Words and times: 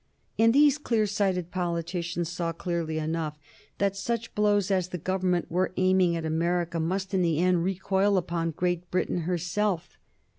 And 0.39 0.51
these 0.51 0.79
clear 0.79 1.05
sighted 1.05 1.51
politicians 1.51 2.27
saw 2.27 2.53
plainly 2.53 2.97
enough 2.97 3.37
that 3.77 3.95
such 3.95 4.33
blows 4.33 4.71
as 4.71 4.87
the 4.87 4.97
Government 4.97 5.45
were 5.51 5.73
aiming 5.77 6.15
at 6.15 6.25
America 6.25 6.79
must 6.79 7.13
in 7.13 7.21
the 7.21 7.37
end 7.37 7.63
recoil 7.63 8.17
upon 8.17 8.49
Great 8.49 8.89
Britain 8.89 9.19
herself. 9.29 9.99